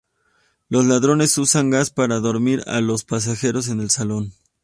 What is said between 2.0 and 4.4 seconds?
dormir a los pasajeros en el salón.